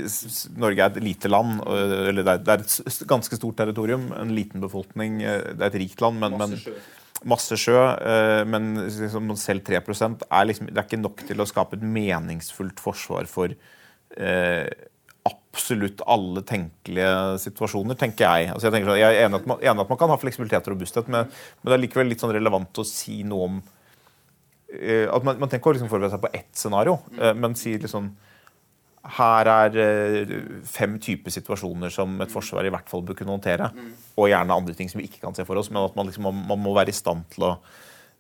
[0.62, 1.62] Norge er et lite land.
[1.70, 5.20] eller det er, et ganske stort territorium, en liten befolkning.
[5.22, 6.74] Det er et rikt land, men, masse sjø.
[6.74, 7.86] Men, masse sjø
[8.50, 12.82] men liksom, selv 3 er liksom, det er ikke nok til å skape et meningsfullt
[12.82, 13.54] forsvar for
[15.56, 18.52] absolutt alle tenkelige situasjoner, tenker jeg.
[18.52, 20.68] Altså jeg, tenker sånn, jeg, er enig at, man, enig at man kan ha fleksibilitet
[20.68, 25.08] og robusthet, men, men, det er likevel litt sånn relevant å si noe om uh,
[25.16, 28.12] at Man, man tenker å liksom forberede seg på ett scenario, uh, men si liksom
[29.16, 30.36] her er uh,
[30.68, 33.72] fem typer situasjoner som et forsvar i hvert fall bør kunne håndtere.
[34.20, 36.28] Og gjerne andre ting som vi ikke kan se for oss, men at man, liksom,
[36.50, 37.58] man må være i stand til å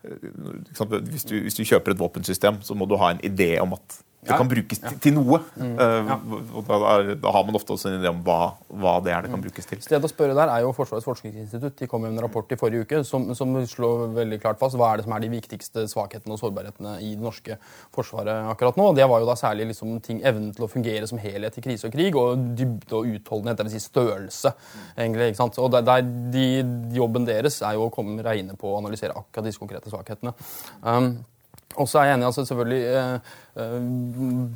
[0.05, 3.95] hvis du, hvis du, kjøper et våpensystem, så må du ha en idé om at
[4.25, 5.39] det kan brukes til, til noe.
[5.55, 5.73] Mm.
[5.77, 6.77] Uh, da,
[7.21, 9.45] da, har man ofte også en idé om hva, hva, det er det kan mm.
[9.45, 9.81] brukes til.
[9.85, 11.77] Stedet å spørre der er jo Forsvarets forskningsinstitutt.
[11.81, 14.91] De kom med en rapport i forrige uke som, som, slår veldig klart fast hva
[14.91, 17.59] er det som er de viktigste svakhetene og sårbarhetene i det norske
[17.95, 18.89] forsvaret akkurat nå.
[18.97, 21.89] Det var jo da særlig liksom ting, evnen til å fungere som helhet i krise
[21.89, 23.75] og krig, og dybde og utholdenhet, dvs.
[23.75, 24.53] Si størrelse.
[24.97, 25.61] egentlig, ikke sant?
[25.61, 26.47] Og der, der de,
[26.95, 30.35] Jobben deres er jo å komme regne på å analysere akkurat disse konkrete svakhetene.
[30.81, 31.15] Um,
[31.75, 33.79] og så er jeg enig, altså selvfølgelig, eh, eh,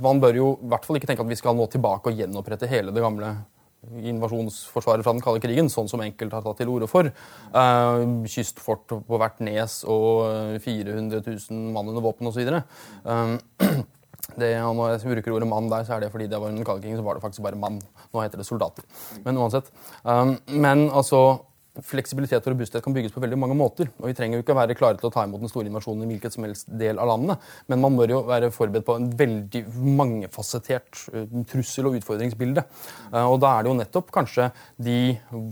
[0.02, 2.70] Man bør jo i hvert fall ikke tenke at vi skal nå tilbake og gjenopprette
[2.70, 3.34] hele det gamle
[3.80, 7.08] invasjonsforsvaret fra den kalde krigen, sånn som enkelte har tatt til orde for.
[7.08, 12.44] Eh, kystfort på hvert nes og 400 000 mann under våpen osv.
[12.44, 13.34] Eh,
[14.42, 16.62] det, og når jeg bruker ordet mann der, så er det fordi det var under
[16.62, 17.80] den kalde krigen, så var det faktisk bare mann.
[18.14, 18.88] Nå heter det soldater.
[19.26, 19.72] Men uansett.
[20.04, 21.40] Um, men altså
[21.86, 23.88] Fleksibilitet og robusthet kan bygges på veldig mange måter.
[24.00, 26.10] og Vi trenger jo ikke være klare til å ta imot den store invasjonen i
[26.14, 29.64] hvilket som helst del av landet, men man må jo være forberedt på en veldig
[30.00, 32.66] mangefasettert uh, trussel- og utfordringsbilde.
[33.14, 34.50] Uh, og Da er det jo nettopp kanskje
[34.82, 35.00] de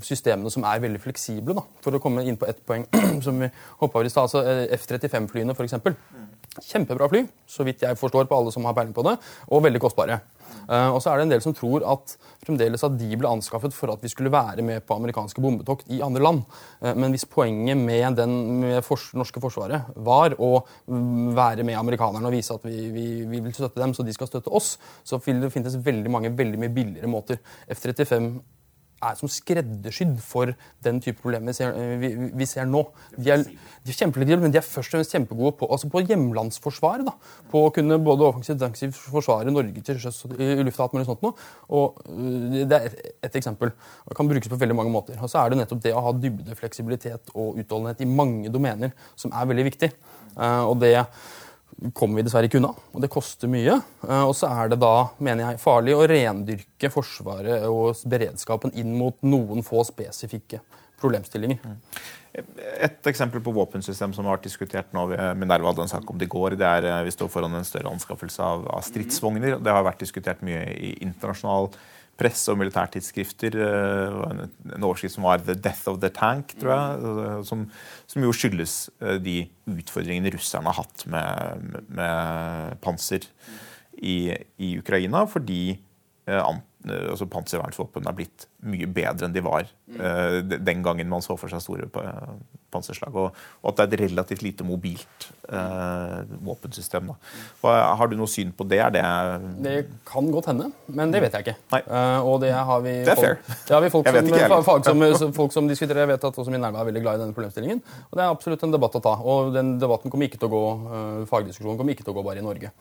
[0.03, 1.55] systemene som er veldig fleksible.
[1.57, 1.63] Da.
[1.85, 2.87] For å komme inn på ett poeng
[3.25, 5.77] som vi hoppa over i stad, altså uh, F-35-flyene f.eks.
[6.63, 9.17] Kjempebra fly, så vidt jeg forstår på alle som har peiling på det,
[9.51, 10.21] og veldig kostbare.
[10.67, 13.75] Uh, og så er det en del som tror at fremdeles at de ble anskaffet
[13.75, 16.41] for at vi skulle være med på amerikanske bombetokt i andre land.
[16.83, 20.51] Uh, men hvis poenget med det norske forsvaret var å
[20.87, 24.15] mm, være med amerikanerne og vise at vi, vi, vi, vil støtte dem, så de
[24.15, 24.75] skal støtte oss,
[25.07, 27.41] så vil det finnes veldig mange veldig mye billigere måter.
[27.71, 28.31] F-35
[29.03, 30.51] er som skreddersydd for
[30.85, 32.83] den type problemer vi ser, eh, vi, vi ser nå.
[33.15, 33.43] De er,
[33.85, 37.05] de er men de er først og fremst kjempegode på, altså på hjemlandsforsvar.
[37.07, 37.13] Da.
[37.51, 40.87] På å kunne både offensivt og defensivt forsvare Norge til sjøs i lufta.
[40.87, 41.47] Og sånt noe.
[41.77, 43.73] Og eh, det er et, et eksempel.
[44.07, 45.19] Det kan brukes på veldig mange måter.
[45.21, 48.95] Og så er det nettopp det å ha dybde, fleksibilitet og utholdenhet i mange domener
[49.15, 49.91] som er veldig viktig.
[50.37, 50.93] Uh, og det
[51.93, 53.77] kommer vi dessverre ikke unna, og det koster mye.
[54.07, 58.95] Eh, og så er det da, mener jeg, farlig å rendyrke Forsvaret og beredskapen inn
[58.97, 60.61] mot noen få spesifikke
[61.01, 61.59] problemstillinger.
[61.61, 61.75] Mm.
[62.37, 66.27] Et eksempel på våpensystem som har vært diskutert nå Minerva hadde en sak om det
[66.27, 69.59] i går, det er eh, vi står foran en større anskaffelse av, av stridsvogner.
[69.61, 71.71] Det har vært diskutert mye i internasjonal
[72.17, 73.57] presse- og militærtidsskrifter.
[73.61, 77.45] Eh, en overskrift som var 'The Death of the Tank', tror jeg.
[77.45, 77.69] Som,
[78.07, 83.27] som jo skyldes eh, de utfordringene russerne har hatt med, med panser
[83.97, 85.25] i, i, Ukraina.
[85.25, 85.79] Fordi
[86.27, 86.41] eh,
[86.91, 91.63] altså panservernsvåpen er blitt mye bedre enn de var den gangen man så for seg
[91.63, 91.87] store
[92.71, 93.15] panserslag.
[93.15, 97.11] Og, og, at det er et relativt lite mobilt uh, våpensystem.
[97.11, 97.75] Da.
[97.99, 98.81] Har du noe syn på det?
[98.95, 99.03] det?
[99.63, 99.75] Det
[100.07, 101.57] kan godt hende, men det vet jeg ikke.
[101.87, 103.39] Uh, og det har vi det fair.
[103.67, 104.89] Det har vi folk, som, fag,
[105.21, 106.05] som, folk som diskuterer.
[106.05, 107.83] Jeg vet at også min nærme er veldig glad i denne problemstillingen.
[108.09, 109.15] Og det er absolutt en debatt å ta.
[109.23, 112.25] Og den debatten kommer ikke til å gå, uh, fagdiskusjonen kommer ikke til å gå
[112.27, 112.73] bare i Norge.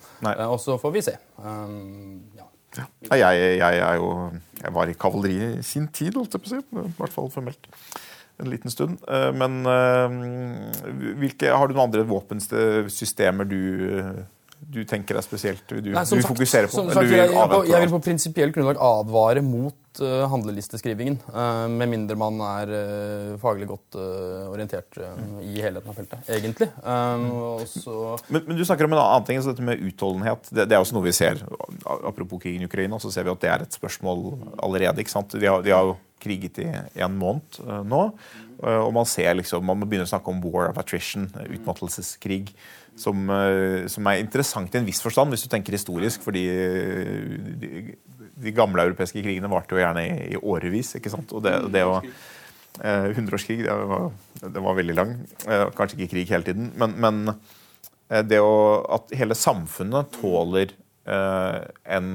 [0.48, 1.16] og så får vi se.
[1.42, 2.22] Um,
[2.78, 2.86] ja.
[3.10, 4.10] Jeg, jeg, jeg, jo,
[4.62, 6.62] jeg, var i kavaleriet i sin tid, holdt jeg på å si.
[6.62, 7.68] I hvert fall formelt
[8.42, 9.00] en liten stund.
[9.08, 10.16] Eh, men eh,
[11.22, 13.60] hvilke, har du noen andre våpensystemer du
[14.56, 16.84] du tenker er spesielt du, Nei, du fokuserer på?
[16.88, 21.18] Sagt, jeg, jeg, jeg, vil på prinsipielt grunnlag advare mot uh, handlelisteskrivingen.
[21.28, 24.98] Uh, med mindre man er uh, faglig godt orientert
[25.44, 26.70] i helheten av feltet, egentlig.
[26.82, 28.16] Også...
[28.32, 30.48] Men, men, du snakker om en annen ting, så dette med utholdenhet.
[30.50, 31.42] Det, det, er også noe vi ser.
[31.84, 34.26] Apropos krigen i Ukraina, så ser vi at det er et spørsmål
[34.64, 35.04] allerede.
[35.04, 35.36] ikke sant?
[35.36, 36.66] De har, de har jo kriget i
[37.04, 38.02] en måned nå.
[38.66, 42.54] Og man ser liksom, man må begynne å snakke om war of attrition, utmattelseskrig
[42.96, 46.24] som, eh, som, er interessant i en viss forstand, hvis du tenker historisk.
[46.24, 46.44] fordi
[47.60, 47.84] de,
[48.36, 50.96] de gamle europeiske krigene varte jo gjerne i, i årevis.
[50.98, 51.32] ikke sant?
[51.36, 55.14] Og det, det å eh, Hundreårskrig, det, det var veldig lang.
[55.46, 56.72] Eh, kanskje ikke krig hele tiden.
[56.80, 58.56] Men, men eh, det å,
[58.98, 60.74] at hele samfunnet tåler
[61.08, 61.60] eh,
[61.96, 62.14] en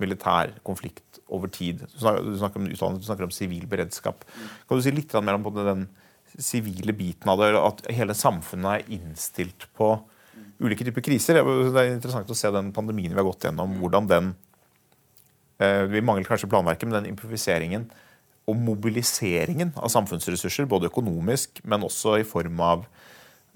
[0.00, 1.84] militær konflikt over tid.
[1.92, 4.24] Du snakker, du snakker om utdannelse, du snakker om sivil beredskap.
[4.66, 5.88] Kan du si litt mer om den
[6.40, 9.92] sivile biten av det, at hele samfunnet er innstilt på
[10.60, 11.40] ulike typer kriser.
[11.40, 14.30] Det er interessant å se den pandemien vi har gått gjennom, hvordan den
[15.60, 17.88] eh, Vi mangler kanskje planverket, men den improviseringen
[18.48, 22.86] og mobiliseringen av samfunnsressurser, både økonomisk, men også i form av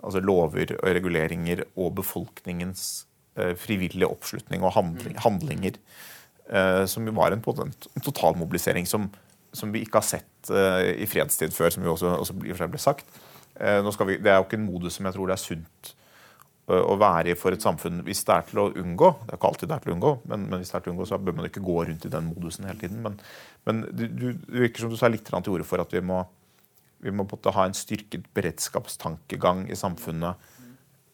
[0.04, 3.06] altså lover og reguleringer og befolkningens
[3.40, 5.80] eh, frivillige oppslutning og handling, handlinger,
[6.44, 9.06] som som var en, en totalmobilisering som,
[9.56, 10.50] som, vi ikke har sett
[11.00, 13.06] i fredstid før, som vi også, også ble sagt.
[13.56, 15.94] Vi, det er jo ikke en modus som jeg tror det er sunt
[16.64, 19.10] å være i for et samfunn hvis det er til å unngå.
[19.20, 20.92] Det er ikke alltid det er til å unngå, men, men hvis det er til
[20.92, 23.02] å unngå, så bør man ikke gå rundt i den modusen hele tiden.
[23.04, 23.18] Men,
[23.68, 26.22] men du, du, det virker som du sa litt til orde for at vi må,
[27.04, 30.48] vi må ha en styrket beredskapstankegang i samfunnet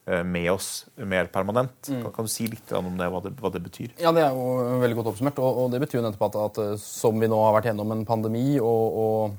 [0.07, 0.71] eh, med oss
[1.03, 1.75] mer permanent.
[1.91, 2.05] Mm.
[2.07, 3.99] Kan, kan, du si litt om det hva, det, hva det betyr?
[3.99, 5.43] Ja, Det er jo veldig godt oppsummert.
[5.43, 7.99] Og, og det betyr jo nettopp at, at, eh, som vi nå har vært gjennom
[7.99, 9.39] en pandemi og, og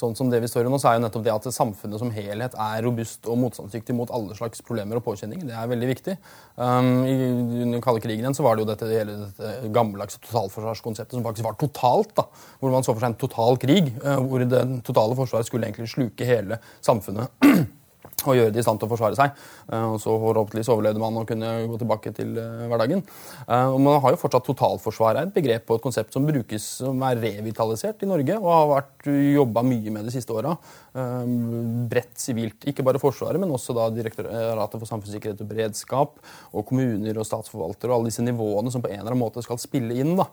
[0.00, 2.12] sånn som det vi står i nå, så er jo nettopp det at samfunnet som
[2.14, 5.46] helhet er robust og motstandsdyktig mot alle slags problemer og påkjenninger.
[5.48, 6.16] Det er veldig viktig.
[6.56, 11.18] Um, I den kalde krigen igjen så var det jo dette, hele dette gammeldagse totalforsvarskonseptet
[11.18, 12.14] som faktisk var totalt.
[12.18, 12.26] da,
[12.60, 15.92] Hvor man så for seg en total krig, uh, hvor det totale forsvaret skulle egentlig
[15.92, 17.30] sluke hele samfunnet.
[18.28, 19.36] og gjøre det i stand til å forsvare seg.
[19.70, 23.02] Eh, og så forhåpentligvis overlevde man og kunne gå tilbake til eh, hverdagen.
[23.46, 27.00] Eh, og Man har jo fortsatt totalforsvaret, et begrep og et konsept som brukes, som
[27.06, 30.54] er revitalisert i Norge og har vært jobba mye med de siste åra.
[30.90, 32.66] Bredt sivilt.
[32.68, 36.18] Ikke bare Forsvaret, men også da Direktoratet for samfunnssikkerhet og beredskap
[36.52, 39.60] og kommuner og statsforvaltere og alle disse nivåene som på en eller annen måte skal
[39.62, 40.12] spille inn.
[40.18, 40.26] da.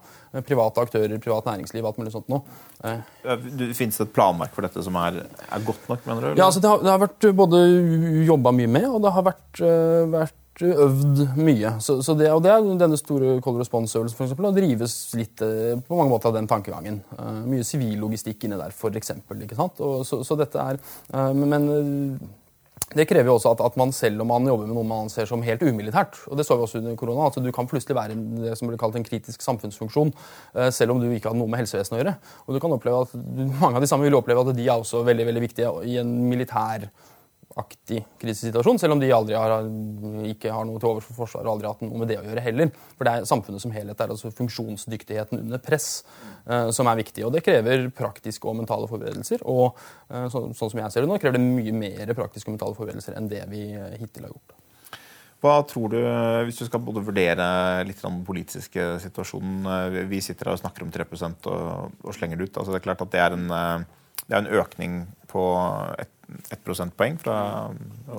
[0.47, 2.43] Private aktører, privat næringsliv, alt mulig sånt noe.
[3.77, 6.29] Fins det et planverk for dette som er, er godt nok, mener du?
[6.31, 6.41] Eller?
[6.41, 7.56] Ja, altså det har, det har vært både
[8.27, 11.75] jobba mye med, og det har vært, uh, vært øvd mye.
[11.83, 15.43] Så, så det, og det er denne store Cold Response-øvelsen for eksempel, og drives litt
[15.45, 17.03] uh, på mange måter av den tankegangen.
[17.45, 19.13] Mye sivil logistikk inne der, f.eks.
[20.07, 20.81] Så, så dette er
[21.37, 21.71] Men
[22.95, 25.27] det krever jo også at, at, man selv om man jobber med noe man ser
[25.27, 28.15] som helt umilitært, og det så vi også under korona, at du kan plutselig være
[28.45, 30.13] det som blir kalt en kritisk samfunnsfunksjon,
[30.71, 32.15] selv om du ikke har noe med helsevesenet å gjøre.
[32.45, 33.17] Og du kan oppleve at
[33.59, 36.13] Mange av de samme vil oppleve at de er også veldig veldig viktige i en
[36.29, 36.87] militær
[37.57, 39.65] aktig krisesituasjon, selv om de aldri har,
[40.29, 42.25] ikke har noe til overs for Forsvaret og aldri har hatt noe med det å
[42.25, 42.69] gjøre heller.
[42.95, 45.89] For det er samfunnet som helhet, er altså funksjonsdyktigheten under press
[46.45, 47.25] uh, som er viktig.
[47.27, 49.43] Og det krever praktiske og mentale forberedelser.
[49.49, 52.57] Og uh, så, sånn som jeg ser det nå, krever det mye mer praktiske og
[52.57, 54.57] mentale forberedelser enn det vi uh, hittil har gjort.
[55.41, 55.99] Hva tror du,
[56.47, 57.45] Hvis du skal både vurdere
[57.85, 62.47] litt den politiske situasjonen Vi sitter her og snakker om 3 og, og slenger det
[62.47, 62.57] ut.
[62.57, 63.45] altså Det er klart at det er en,
[64.25, 64.95] det er en økning
[65.29, 65.43] på
[66.01, 66.16] et
[66.51, 67.37] ett prosentpoeng, fra,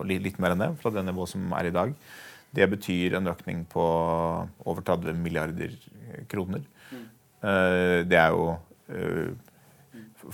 [0.08, 1.94] litt mer enn det, fra det nivået som er i dag.
[2.54, 3.84] Det betyr en økning på
[4.64, 5.74] over 30 milliarder
[6.30, 6.64] kroner.
[7.38, 8.48] Eh, det er jo
[8.90, 9.28] eh,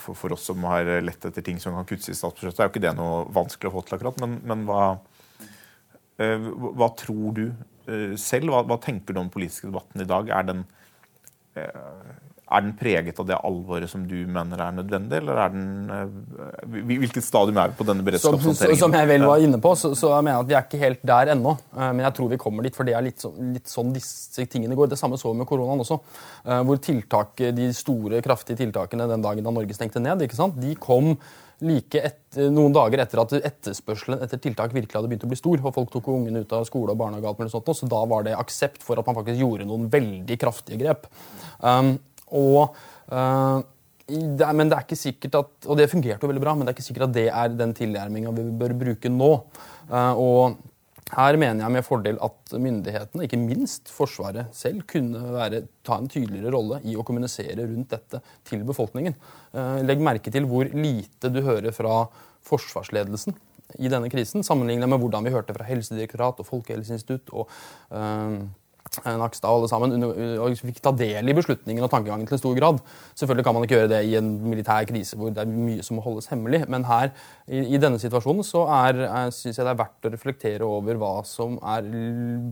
[0.00, 2.84] for, oss som har lett etter ting som kan kuttes i statsbudsjettet, er jo ikke
[2.86, 4.22] det noe vanskelig å få til akkurat.
[4.22, 4.84] Men, men hva,
[6.22, 7.46] eh, hva, tror du
[8.20, 8.54] selv?
[8.54, 10.30] Hva, hva, tenker du om den politiske debatten i dag?
[10.32, 10.64] Er den
[12.44, 16.82] er den preget av det alvoret som du mener er nødvendig, eller er den eh,
[16.90, 18.80] Hvilket stadium er vi på denne beredskapshåndteringen?
[18.80, 20.82] Som, som jeg vel var inne på, så, så jeg mener at vi er ikke
[20.82, 21.54] helt der ennå.
[21.72, 24.44] Eh, men jeg tror vi kommer dit, for det er litt, så, litt sånn disse
[24.50, 24.92] tingene går.
[24.92, 25.98] Det samme så vi med koronaen også.
[26.44, 30.60] Eh, hvor tiltak, de store, kraftige tiltakene den dagen da Norge stengte ned, ikke sant?
[30.60, 31.14] de kom
[31.64, 35.60] like et, noen dager etter at etterspørselen etter tiltak virkelig hadde begynt å bli stor.
[35.62, 38.26] og Folk tok ungene ut av skole og barnehage, og alt sånt, så da var
[38.26, 41.06] det aksept for at man faktisk gjorde noen veldig kraftige grep.
[41.62, 41.94] Um,
[42.34, 42.76] og,
[43.12, 43.62] uh,
[44.04, 46.74] det men det er ikke sikkert at, og det fungerte jo veldig bra, men det
[46.74, 49.30] er ikke sikkert at det er den tilnærminga vi bør bruke nå.
[49.88, 50.58] Uh, og
[51.14, 56.10] her mener jeg med fordel at myndighetene, ikke minst Forsvaret selv, kunne være, ta en
[56.10, 59.16] tydeligere rolle i å kommunisere rundt dette til befolkningen.
[59.54, 62.04] Uh, legg merke til hvor lite du hører fra
[62.44, 63.36] forsvarsledelsen
[63.80, 67.48] i denne krisen, sammenlignet med hvordan vi hørte fra Helsedirektorat og Folkehelseinstitutt og
[69.04, 72.56] Nakstad og alle sammen og fikk ta del i beslutningen og tankegangen til en stor
[72.58, 72.80] grad.
[73.18, 75.98] Selvfølgelig kan man ikke gjøre det i en militær krise hvor det er mye som
[75.98, 77.10] må holdes hemmelig, men her
[77.48, 81.00] i, i denne situasjonen så er, er, synes jeg det er verdt å reflektere over
[81.00, 81.88] hva som er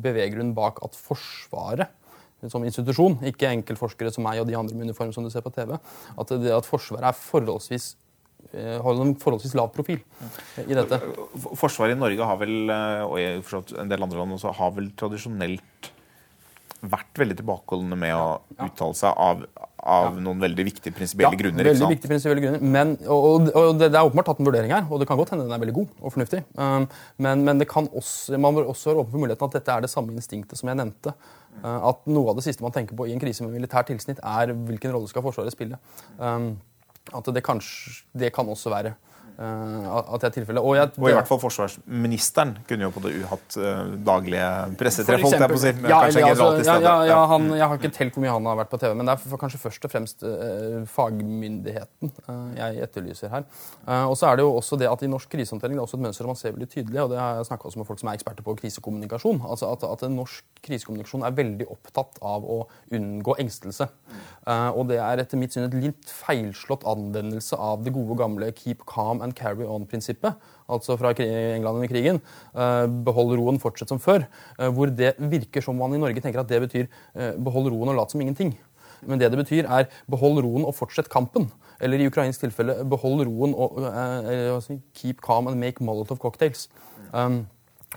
[0.03, 1.99] beveggrunnen bak at Forsvaret
[2.51, 5.53] som institusjon, ikke enkeltforskere som meg og de andre med uniform som du ser på
[5.55, 7.93] TV, at, det, at Forsvaret er forholdsvis
[8.51, 10.01] eh, holder en forholdsvis lav profil
[10.65, 10.99] i dette.
[11.59, 14.91] Forsvaret i Norge har vel, eh, og i en del andre land også, har vel
[14.99, 15.93] tradisjonelt
[16.83, 18.25] vært veldig tilbakeholdne med å
[18.67, 19.43] uttale seg av,
[19.79, 21.69] av noen veldig viktige prinsipielle ja, grunner.
[21.69, 22.65] veldig viktige prinsipielle grunner.
[22.75, 25.31] Men, og, og det, det, er åpenbart tatt en vurdering her, og det kan godt
[25.35, 26.43] hende den er veldig god og fornuftig.
[26.59, 26.89] Um,
[27.23, 30.17] men, men også, man bør også være åpen for muligheten at dette er det samme
[30.17, 31.15] instinktet som jeg nevnte.
[31.63, 34.19] Uh, at noe av det siste man tenker på i en krise med militært tilsnitt,
[34.19, 35.79] er hvilken rolle skal Forsvaret spille.
[36.19, 36.57] Um,
[37.15, 38.97] at det, kanskje, det kan også være
[39.39, 40.63] at det er tilfellet.
[40.63, 44.49] Og, og, i hvert fall forsvarsministeren kunne jo på det uhatt uh, daglige
[44.81, 45.25] pressetreff.
[45.25, 45.73] holdt jeg på å si.
[45.89, 46.23] Ja, altså,
[46.63, 48.95] ja, ja, ja, han, jeg har ikke telt hvor mye han har vært på TV,
[48.99, 53.47] men det er kanskje først og fremst uh, fagmyndigheten uh, jeg etterlyser her.
[54.11, 56.05] og så er det jo også det at I norsk krisehåndtering det er også et
[56.07, 58.47] mønster man ser veldig tydelig, og det har jeg snakka med folk som er eksperter
[58.47, 59.43] på krisekommunikasjon.
[59.49, 62.59] altså at, at norsk krisekommunikasjon er veldig opptatt av å
[62.93, 63.89] unngå engstelse.
[64.77, 68.85] og det er etter mitt syn et litt feilslått anvendelse av det gode gamle keep
[68.89, 70.37] calm and and carry on-prinsippet,
[70.69, 72.21] altså fra England under krigen,
[72.55, 74.27] eh, behold roen, fortsett som før,
[74.59, 77.89] eh, hvor det virker som man i Norge tenker at det betyr eh, behold roen
[77.89, 78.55] og lat som ingenting.
[79.03, 81.51] Men det det betyr, er behold roen og fortsett kampen.
[81.83, 84.61] Eller i ukrainsk tilfelle behold roen og uh,
[84.95, 86.69] keep calm and make molotov cocktails.
[87.13, 87.49] Um,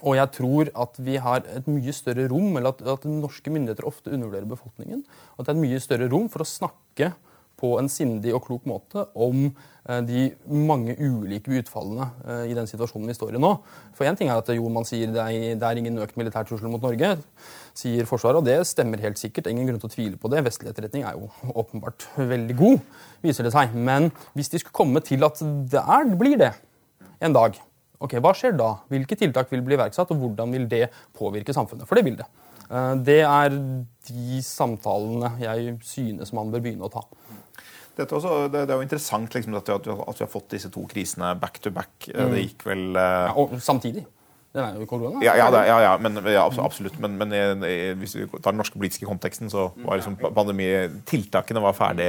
[0.02, 3.86] og jeg tror at vi har et mye større rom, eller at, at norske myndigheter
[3.88, 5.06] ofte undervurderer befolkningen.
[5.38, 7.14] At det er et mye større rom for å snakke
[7.60, 9.50] på en sindig og klok måte om
[9.86, 13.52] Eh, de mange ulike utfallene eh, i den situasjonen vi står i nå.
[13.94, 16.48] For én ting er at jo, man sier det er, det er ingen økt militær
[16.50, 17.12] trussel mot Norge,
[17.78, 19.52] sier Forsvaret, og det stemmer helt sikkert.
[19.52, 20.42] Ingen grunn til å tvile på det.
[20.48, 22.82] Vestlig etterretning er jo åpenbart veldig god,
[23.26, 23.78] viser det seg.
[23.78, 26.56] Men hvis de skulle komme til at det er, blir det
[27.22, 27.62] en dag,
[28.02, 28.72] ok, hva skjer da?
[28.90, 31.86] Hvilke tiltak vil bli iverksatt, og hvordan vil det påvirke samfunnet?
[31.86, 32.26] For det vil det.
[32.70, 33.60] Eh, det er
[34.10, 37.06] de samtalene jeg synes man bør begynne å ta.
[37.96, 41.62] Også, det, det, er jo interessant liksom, at, vi, har fått disse to krisene back
[41.64, 41.94] to back.
[42.10, 42.34] Mm.
[42.34, 43.30] Det gikk vel uh...
[43.30, 44.04] ja, Og samtidig.
[44.56, 45.20] Det er jo korona.
[45.24, 46.96] Ja, ja, ja, ja, men, ja absolutt.
[47.04, 51.76] Men, men i, hvis vi tar den norske politiske konteksten, så var liksom pandemitiltakene var
[51.76, 52.08] ferdig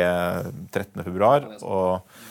[0.75, 1.63] 13.2.
[1.67, 2.23] og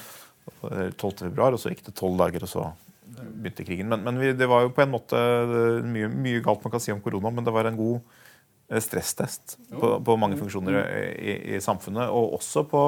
[0.95, 2.69] 12.2., og så gikk det tolv dager, og så
[3.15, 3.89] begynte krigen.
[3.91, 5.19] Men, men vi, det var jo på en måte
[5.85, 7.99] mye, mye, galt man kan si om korona, men det var en god
[8.69, 10.81] eh, stresstest på, på mange funksjoner
[11.15, 12.87] i, i samfunnet, og også på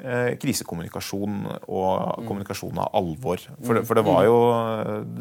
[0.00, 1.88] Eh, krisekommunikasjon og
[2.22, 2.24] mm.
[2.24, 3.42] kommunikasjon av alvor.
[3.60, 4.36] For, det, for det, var jo,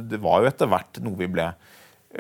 [0.08, 1.50] det var jo etter hvert noe vi ble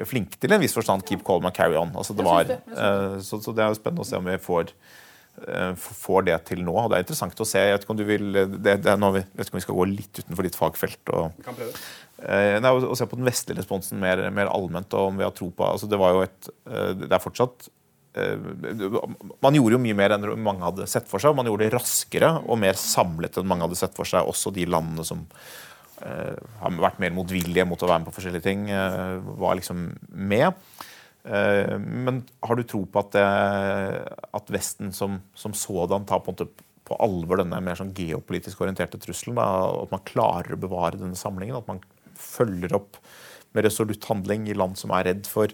[0.09, 1.05] flinke til i en viss forstand.
[1.07, 1.93] Keep calm and carry on.
[1.95, 4.73] Altså det var, eh, så, så, det er jo spennende å se om vi får,
[5.45, 6.75] eh, får det til nå.
[6.75, 7.63] og Det er interessant å se.
[7.63, 8.27] Jeg vet ikke om du vil,
[8.57, 11.15] det, det nå, vet ikke om vi skal gå litt utenfor ditt fagfelt.
[11.15, 11.47] og
[12.19, 14.91] Nei, å, se på den vestlige responsen mer, mer, allment.
[14.91, 16.49] og om vi har tro på, altså Det var jo et,
[16.99, 17.69] det er fortsatt
[18.17, 18.37] Eh,
[19.39, 21.35] man gjorde jo mye mer enn mange hadde sett for seg.
[21.37, 24.27] Man gjorde det raskere og mer samlet enn mange hadde sett for seg.
[24.27, 25.27] Også de landene som
[25.99, 28.61] har vært mer motvillige mot å være med på forskjellige ting,
[29.35, 30.61] var liksom med.
[31.27, 33.25] Men har du tro på at, det,
[34.39, 39.35] at Vesten som, som sådan tar på, på, alvor denne mer sånn geopolitisk orienterte trusselen?
[39.41, 39.49] Da,
[39.81, 41.59] at man klarer å bevare denne samlingen?
[41.59, 41.83] At man
[42.19, 42.99] følger opp
[43.55, 45.51] med resolutt handling i land som er redd for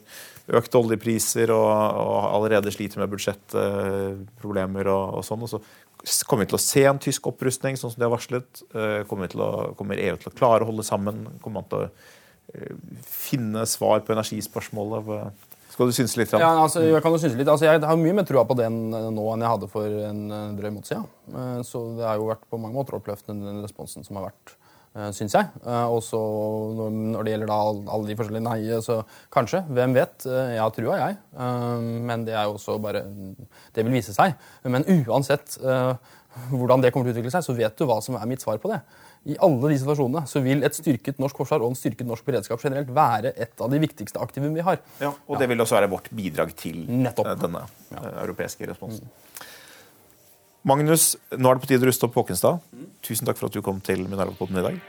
[0.60, 1.70] økte oljepriser og,
[2.02, 5.46] og allerede sliter med budsjettproblemer og, og, sånn.
[5.46, 8.62] Og så kommer vi til å se en tysk opprustning, sånn som de har varslet.
[8.76, 9.50] Eh, kommer, å,
[9.80, 11.26] kommer, EU til å klare å holde sammen?
[11.42, 11.90] Kommer man til å
[12.54, 12.76] eh,
[13.08, 15.48] finne svar på energispørsmålet?
[15.76, 16.36] Skal du synse litt?
[16.38, 17.50] Ja, altså, jeg kan jo synse litt.
[17.52, 20.22] Altså, jeg har mye mer trua på det nå enn jeg hadde for en
[20.60, 21.10] drøy måned siden.
[21.32, 24.58] Eh, så det har jo vært på mange måter oppløftende, den responsen som har vært
[25.16, 25.48] syns jeg.
[25.66, 26.20] Eh, og så
[26.90, 29.02] når det gjelder da alle de forskjellige nei, så
[29.34, 29.64] kanskje.
[29.68, 30.28] Hvem vet?
[30.30, 31.18] Eh, jeg har trua, jeg.
[32.10, 33.04] Men det er jo også bare
[33.76, 34.38] Det vil vise seg.
[34.64, 35.58] Men uansett
[36.52, 38.60] hvordan det kommer til å utvikle seg, så vet du hva som er mitt svar
[38.60, 38.82] på det.
[39.26, 42.62] I alle de situasjonene så vil et styrket norsk forsvar og en styrket norsk beredskap
[42.62, 44.78] generelt være et av de viktigste aktivene vi har.
[45.02, 47.32] Ja, Og det vil også være vårt bidrag til Nettopp.
[47.42, 48.04] denne ja.
[48.22, 49.08] europeiske responsen.
[49.10, 49.46] Mm.
[50.66, 52.64] Magnus, nå er det på tide å ruste opp Håkenstad.
[53.06, 54.80] Tusen takk for at du kom til Mineralpodden i dag.